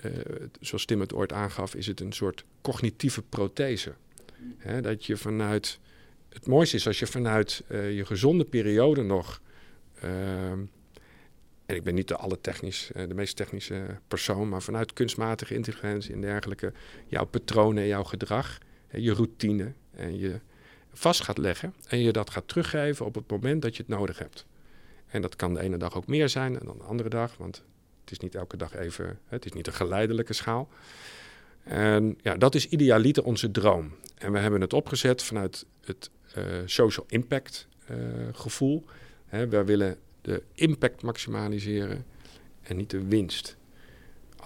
[0.00, 0.10] eh,
[0.60, 3.92] zoals Tim het ooit aangaf, is het een soort cognitieve prothese.
[4.80, 5.78] Dat je vanuit.
[6.28, 9.40] Het mooiste is als je vanuit eh, je gezonde periode nog.
[10.00, 10.58] ehm,
[11.66, 15.54] en ik ben niet de, alle technisch, eh, de meest technische persoon, maar vanuit kunstmatige
[15.54, 16.72] intelligentie en dergelijke,
[17.06, 18.58] jouw patronen en jouw gedrag,
[19.02, 20.40] je routine en je
[20.92, 24.18] vast gaat leggen en je dat gaat teruggeven op het moment dat je het nodig
[24.18, 24.46] hebt.
[25.06, 27.62] En dat kan de ene dag ook meer zijn dan de andere dag, want
[28.00, 30.68] het is niet elke dag even, het is niet een geleidelijke schaal.
[31.62, 33.92] En ja, dat is idealiter onze droom.
[34.14, 37.96] En we hebben het opgezet vanuit het eh, social impact eh,
[38.32, 38.84] gevoel.
[39.26, 42.04] Hè, wij willen de impact maximaliseren
[42.62, 43.56] en niet de winst.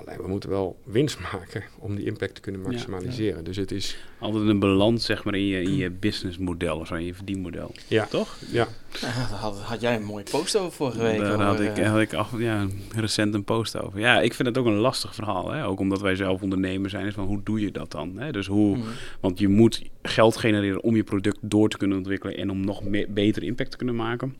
[0.05, 3.45] Alleen we moeten wel winst maken om die impact te kunnen Ja, maximaliseren.
[3.45, 6.95] Dus het is, Altijd een balans zeg maar in je, in je businessmodel of zo,
[6.95, 7.73] in je verdienmodel.
[7.89, 8.37] ja, Toch?
[8.51, 8.69] ja,
[9.01, 11.19] Ja, daar had, had jij een mooie post over vorige week.
[11.19, 14.01] Daar had ik, had ik af, ja, recent een post over.
[14.01, 15.51] Ja, ik vind het ook een lastig verhaal.
[15.51, 15.67] Hè?
[15.67, 17.07] Ook omdat wij zelf ondernemer zijn.
[17.07, 18.19] Is van hoe doe je dat dan?
[18.19, 18.33] Hè?
[18.33, 18.85] Dus hoe, mm.
[19.21, 22.83] Want je moet geld genereren om je product door te kunnen ontwikkelen en om nog
[23.09, 24.37] beter impact te kunnen maken.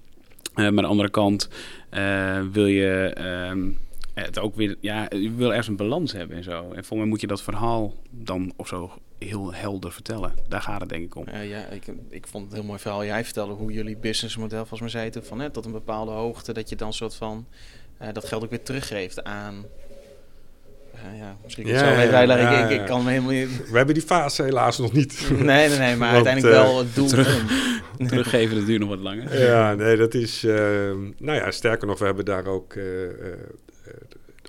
[0.55, 1.49] Eh, maar aan de andere kant
[1.91, 3.69] eh, wil je ehm,
[4.25, 6.73] het ook weer, ja, je wil ergens een balans hebben en zo.
[6.75, 10.33] En voor mij moet je dat verhaal dan of zo heel helder vertellen.
[10.49, 11.27] Daar gaat het denk ik om.
[11.27, 13.05] Eh, ja, ik, ik vond het een heel mooi verhaal.
[13.05, 16.69] Jij vertelde hoe jullie businessmodel, volgens mij zei van hè, tot een bepaalde hoogte, dat
[16.69, 17.47] je dan soort van
[17.99, 19.65] eh, dat geld ook weer teruggeeft aan.
[20.95, 23.71] eh, ja, misschien Ja, zo ja, ja, ik, kan me helemaal niet.
[23.71, 25.31] we hebben die fase helaas nog niet.
[25.31, 27.07] Nee, nee, nee, maar Want, uiteindelijk wel het doel.
[27.09, 27.47] terug-.
[28.09, 29.41] Teruggeven, dat duurt nog wat langer.
[29.41, 30.45] Ja, nee, dat is.
[30.45, 30.55] eh,
[31.19, 33.39] nou ja, sterker nog, we hebben daar ook eh, eh, eh,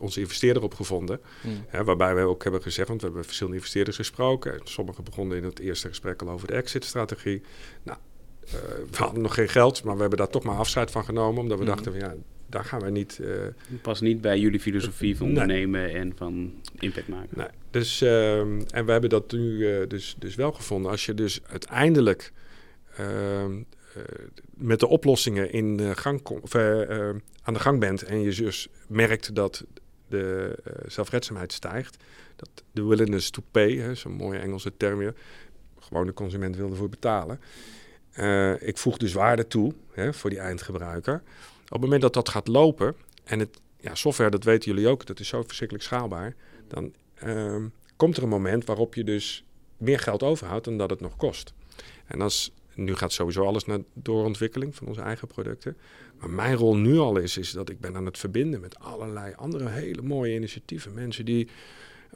[0.02, 1.20] onze investeerder op gevonden.
[1.44, 1.66] Mm.
[1.68, 4.54] Hè, waarbij we ook hebben gezegd, want we hebben verschillende investeerders gesproken.
[4.54, 7.42] En Sommigen begonnen in het eerste gesprek al over de exit-strategie.
[7.84, 7.98] Nou,
[8.46, 8.54] eh,
[8.92, 11.42] we hadden nog geen geld, maar we hebben daar toch maar afscheid van genomen.
[11.42, 11.74] Omdat we Mhm.
[11.74, 12.16] dachten, van, ja,
[12.50, 13.20] daar gaan wij niet.
[13.20, 13.32] eh,
[13.82, 15.36] Past niet bij jullie filosofie van Nee.
[15.36, 17.38] ondernemen en van impact maken.
[17.38, 20.92] Nee, dus, ehm, en we hebben dat nu eh, dus, dus wel gevonden.
[20.92, 22.32] Als je dus uiteindelijk
[22.98, 23.52] ehm,
[23.96, 24.02] eh,
[24.54, 29.36] met de oplossingen in gang kom, of, aan de gang bent en je dus merkt
[29.36, 29.66] dat
[30.10, 32.04] de eh, zelfredzaamheid stijgt,
[32.36, 35.16] dat de willingness to pay, zo'n mooie Engelse term weer,
[35.80, 37.40] gewoon de consument wil ervoor betalen.
[38.12, 41.22] Eh, ik voeg dus waarde toe hè, voor die eindgebruiker.
[41.64, 45.06] Op het moment dat dat gaat lopen, en het, ja, software, dat weten jullie ook,
[45.06, 46.36] dat is zo verschrikkelijk schaalbaar,
[46.68, 49.44] dan ehm, komt er een moment waarop je dus
[49.78, 51.54] meer geld overhoudt dan dat het nog kost.
[52.06, 55.78] En als, nu gaat sowieso alles naar doorontwikkeling van onze eigen producten.
[56.20, 59.34] Maar mijn rol nu al is, is dat ik ben aan het verbinden met allerlei
[59.36, 60.94] andere hele mooie initiatieven.
[60.94, 61.48] Mensen die,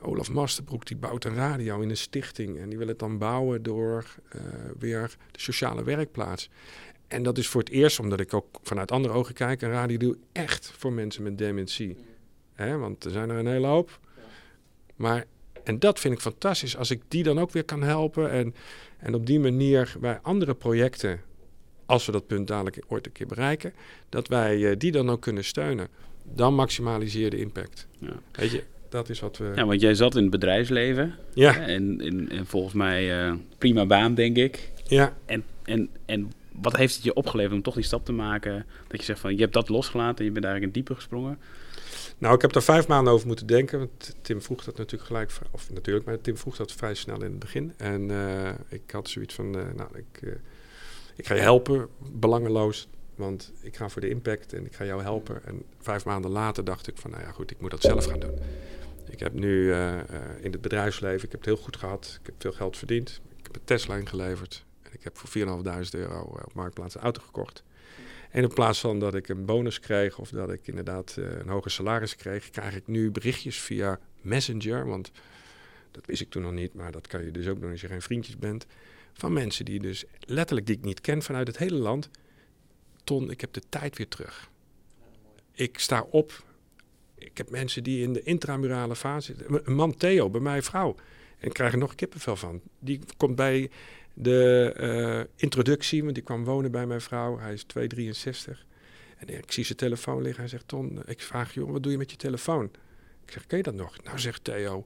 [0.02, 2.60] Olaf Masterbroek, die bouwt een radio in een stichting.
[2.60, 4.42] En die wil het dan bouwen door eh,
[4.80, 6.50] weer de sociale werkplaats.
[7.08, 9.98] En dat is voor het eerst, omdat ik ook vanuit andere ogen kijk, een radio
[9.98, 11.98] doe echt voor mensen met dementie.
[12.54, 14.00] Hè, want er zijn er een hele hoop.
[14.96, 15.26] Maar,
[15.64, 18.32] en dat vind ik fantastisch, als ik die dan ook weer kan helpen.
[18.32, 18.56] En,
[18.98, 21.22] en op die manier bij andere projecten,
[21.86, 23.74] als we dat punt dadelijk ooit een keer bereiken,
[24.10, 25.88] dat wij eh, die dan ook kunnen steunen.
[26.34, 27.88] Dan maximaliseer de impact.
[27.98, 28.14] Ja.
[28.32, 29.52] Weet je, dat is wat we...
[29.56, 31.16] Ja, want jij zat in het bedrijfsleven.
[31.34, 34.72] Ja, En, en, en volgens mij eh, prima baan, denk ik.
[34.88, 35.14] ja.
[35.26, 38.66] En, en, en wat heeft het je opgeleverd om toch die stap te maken?
[38.88, 41.38] Dat je zegt van, je hebt dat losgelaten en je bent eigenlijk in diepe gesprongen.
[42.18, 43.80] Nou, ik heb daar vijf maanden over moeten denken.
[43.80, 45.32] Want Tim vroeg dat natuurlijk gelijk.
[45.52, 47.74] Of natuurlijk, maar Tim vroeg dat vrij snel in het begin.
[47.78, 50.38] En eh, ik had zoiets van: Nou, ik,
[51.16, 52.88] ik ga je helpen, belangeloos.
[53.16, 55.46] Want ik ga voor de impact en ik ga jou helpen.
[55.46, 58.20] En vijf maanden later dacht ik: van, Nou ja, goed, ik moet dat zelf gaan
[58.20, 58.40] doen.
[59.10, 60.06] Ik heb nu eh, eh,
[60.42, 62.18] in het bedrijfsleven, ik heb het heel goed gehad.
[62.20, 63.22] Ik heb veel geld verdiend.
[63.38, 64.66] Ik heb een Tesla ingeleverd.
[64.82, 67.64] En ik heb voor 4.500 euro eh, op Marktplaats een auto gekocht.
[68.32, 71.72] En in plaats van dat ik een bonus kreeg of dat ik inderdaad een hoger
[71.72, 74.86] salaris kreeg, krijg ik nu berichtjes via Messenger.
[74.86, 75.12] Want
[75.92, 77.88] dat wist ik toen nog niet, maar dat kan je dus ook doen als je
[77.88, 78.66] geen vriendjes bent.
[79.14, 82.10] Van mensen die dus letterlijk die ik niet ken vanuit het hele land.
[83.04, 84.50] Ton, ik heb de tijd weer terug.
[85.52, 86.44] Ik sta op.
[87.16, 89.36] Ik heb mensen die in de intramurale fase.
[89.48, 90.96] Een man Theo, bij mij vrouw.
[91.38, 92.62] En ik krijg er nog kippenvel van.
[92.80, 93.70] Die komt bij
[94.14, 97.38] de eh, introductie, want die kwam wonen bij mijn vrouw.
[97.40, 98.60] Hij is 2,63.
[99.18, 100.40] En ik zie zijn telefoon liggen.
[100.40, 102.66] Hij zegt, Ton, ik vraag je, wat doe je met je telefoon?
[103.26, 104.04] Ik zeg, ken je dat nog?
[104.04, 104.86] Nou, zegt Theo.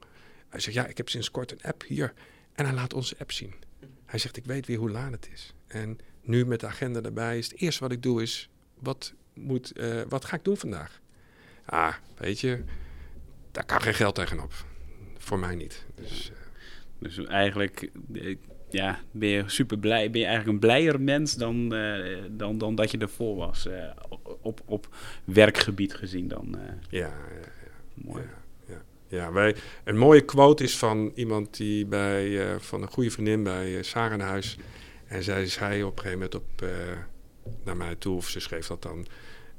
[0.50, 2.14] Hij zegt, ja, ik heb sinds kort een app hier.
[2.54, 3.54] En hij laat onze app zien.
[4.08, 5.54] Hij zegt, ik weet weer hoe laat het is.
[5.68, 9.72] En nu met de agenda erbij is het eerste wat ik doe is, wat, moet,
[9.72, 11.02] eh, wat ga ik doen vandaag?
[11.66, 12.64] Ah, weet je,
[13.52, 14.54] daar kan geen geld tegenop.
[15.18, 15.86] Voor mij niet.
[15.96, 16.38] Dus, eh,
[17.00, 18.36] Dus eigenlijk eh,
[18.70, 20.12] ja, ben je super blij.
[20.12, 21.70] Ben je eigenlijk een blijer mens dan,
[22.32, 23.68] dan, dan dat je ervoor was.
[24.42, 26.58] op, op werkgebied gezien dan.
[26.58, 27.48] eh, ja, ja,
[27.94, 28.24] mooi.
[28.24, 28.30] Ja,
[29.08, 29.32] ja.
[29.32, 33.72] wij, een mooie quote is van iemand die bij, eh, van een goede vriendin bij
[33.72, 34.58] uh, Sarenhuis.
[35.08, 36.70] En zij zei op een gegeven moment op, eh,
[37.64, 39.08] naar mij toe, of ze schreef dat dan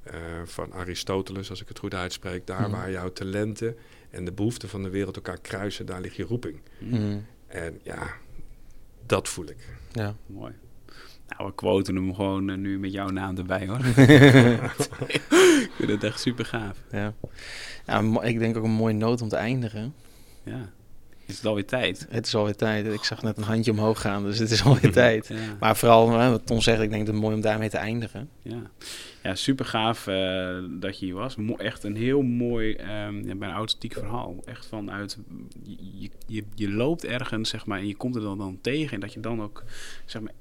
[0.02, 2.46] eh, van Aristoteles, als ik het goed uitspreek.
[2.46, 2.70] Daar Mhm.
[2.70, 3.76] waar jouw talenten
[4.11, 6.61] en de behoeften van de wereld elkaar kruisen, daar ligt je roeping.
[6.78, 8.12] Mm, En ja,
[9.06, 9.56] dat voel ik.
[9.92, 10.14] ja.
[10.26, 10.52] Mooi.
[11.28, 13.78] Nou, we quoten hem gewoon eh, nu met jouw naam erbij hoor.
[15.08, 16.82] ik vind het echt super gaaf.
[16.90, 17.14] ja.
[17.86, 19.94] ja ik denk ook een mooie noot om te eindigen.
[20.44, 20.70] Ja.
[21.26, 22.06] Is het alweer tijd?
[22.10, 22.86] Het is alweer tijd.
[22.86, 25.26] Ik zag net een handje omhoog gaan, dus het is alweer tijd.
[25.28, 25.36] Ja.
[25.60, 28.28] Maar vooral, wat Ton zegt, ik denk dat het mooi om daarmee te eindigen.
[28.42, 28.70] Ja,
[29.22, 31.36] ja super gaaf eh, dat je hier was.
[31.36, 32.76] Mo- echt een heel mooi,
[33.22, 34.36] ja, bijna authentiek verhaal.
[34.44, 35.18] Echt vanuit,
[35.62, 38.94] je, je, je loopt ergens, zeg maar, en je komt er dan, dan tegen.
[38.94, 39.64] En dat je dan ook,
[40.06, 40.32] zeg maar,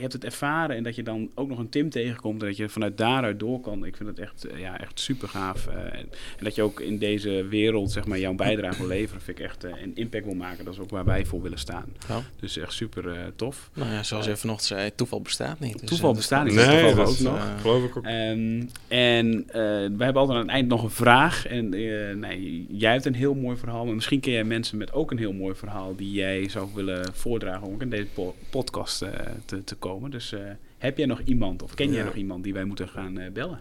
[0.00, 2.68] hebt het ervaren en dat je dan ook nog een Tim tegenkomt en dat je
[2.68, 3.84] vanuit daaruit door kan.
[3.84, 5.66] Ik vind het echt, eh, ja, echt super gaaf.
[5.66, 5.92] eh, en,
[6.38, 9.44] en dat je ook in deze wereld, zeg maar, jouw bijdrage wil leveren, vind ik
[9.44, 10.64] echt eh, een impact wil maken.
[10.64, 11.84] Dat is ook waar wij voor willen staan.
[12.08, 12.22] Ja.
[12.40, 13.70] Dus echt super eh, tof.
[13.74, 15.80] Nou ja, zoals je vanochtend zei, toeval bestaat niet.
[15.80, 16.54] Dus, Toeval bestaat niet.
[16.54, 17.60] dat- Nee, dat ook nog.
[17.60, 18.04] Geloof ik ook.
[18.04, 19.54] Ehm, en eh,
[19.96, 21.46] wij hebben altijd aan het eind nog een vraag.
[21.46, 23.84] En eh, nee, jij hebt een heel mooi verhaal.
[23.84, 25.96] Maar misschien ken jij mensen met ook een heel mooi verhaal...
[25.96, 29.10] die jij zou willen voordragen om ook in deze po- podcast eh,
[29.44, 30.10] te, te komen.
[30.10, 30.40] Dus eh,
[30.78, 32.04] heb jij nog iemand of ken jij Ja.
[32.04, 33.60] nog iemand die wij moeten gaan eh, bellen?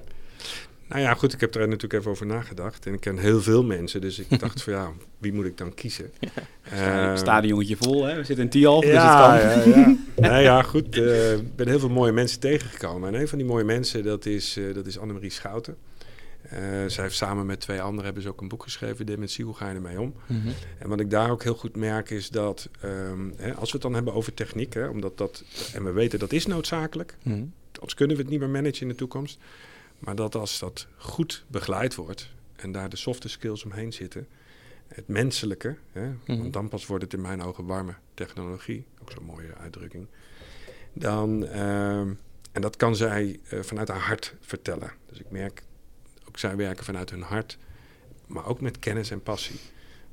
[0.88, 2.86] Nou ja, goed, ik heb er natuurlijk even over nagedacht.
[2.86, 5.74] En ik ken heel veel mensen, dus ik dacht van ja, wie moet ik dan
[5.74, 6.12] kiezen?
[6.74, 8.16] Uh, Eh, Stadionnetje vol, hè?
[8.16, 9.72] We zitten in Tialf, dus ja, het kan.
[9.72, 9.78] ja,
[10.16, 10.30] ja.
[10.32, 10.96] nee, ja, goed.
[10.96, 13.14] Ik ben heel veel mooie mensen tegengekomen.
[13.14, 15.76] En een van die mooie mensen, dat is, dat is Annemarie Schouten.
[16.42, 19.54] Eh, zij heeft samen met twee anderen hebben ze ook een boek geschreven, Dementie, hoe
[19.56, 20.14] ga je ermee om?
[20.26, 20.48] Mhm.
[20.80, 23.82] En wat ik daar ook heel goed merk is dat, ehm, hè, als we het
[23.82, 27.44] dan hebben over techniek, hè, omdat dat, en we weten dat is noodzakelijk, Mhm.
[27.74, 29.40] anders kunnen we het niet meer managen in de toekomst.
[30.00, 34.28] Maar dat als dat goed begeleid wordt en daar de softe skills omheen zitten,
[34.88, 36.18] het menselijke, hè, Mhm.
[36.38, 40.08] want dan pas wordt het in mijn ogen warme technologie, ook zo'n mooie uitdrukking,
[40.94, 42.14] dan, ehm,
[42.52, 44.92] en dat kan zij eh, vanuit haar hart vertellen.
[45.10, 45.64] Dus ik merk,
[46.32, 47.58] ook zij werken vanuit hun hart,
[48.28, 49.60] maar ook met kennis en passie.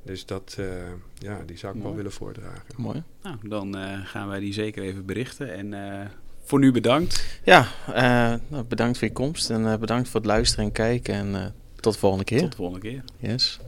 [0.03, 0.65] Dus dat, eh,
[1.13, 2.63] ja, die zou ik wel willen voordragen.
[2.75, 3.03] Mooi.
[3.21, 5.53] Nou, dan eh, gaan wij die zeker even berichten.
[5.53, 6.05] En eh,
[6.43, 7.39] voor nu bedankt.
[7.43, 11.13] Ja, eh, nou, bedankt voor je komst en eh, bedankt voor het luisteren en kijken.
[11.13, 12.39] En eh, tot de volgende keer.
[12.39, 13.03] Tot de volgende keer.
[13.17, 13.59] Yes.